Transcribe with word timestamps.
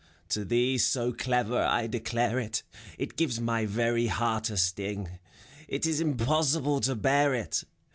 To 0.29 0.43
thee, 0.43 0.79
so 0.79 1.13
clever, 1.13 1.61
I 1.61 1.85
declare 1.85 2.39
it,— 2.39 2.63
It 2.97 3.15
gives 3.17 3.39
my 3.39 3.67
very 3.67 4.07
heart 4.07 4.49
a 4.49 4.57
sting; 4.57 5.19
It 5.67 5.85
is 5.85 6.01
impossible 6.01 6.79
to 6.81 6.95
bear 6.95 7.35
it 7.35 7.63